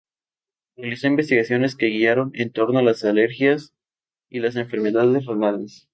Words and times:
Realizó 0.77 1.05
investigaciones 1.05 1.75
que 1.75 1.91
giraron 1.91 2.31
en 2.33 2.51
torno 2.51 2.79
a 2.79 2.81
las 2.81 3.03
alergias 3.05 3.75
y 4.31 4.39
las 4.39 4.55
enfermedades 4.55 5.27
renales. 5.27 5.89